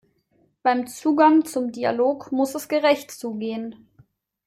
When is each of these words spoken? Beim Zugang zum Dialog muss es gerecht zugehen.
Beim 0.63 0.87
Zugang 0.87 1.45
zum 1.45 1.71
Dialog 1.71 2.31
muss 2.31 2.55
es 2.55 2.67
gerecht 2.67 3.11
zugehen. 3.11 3.87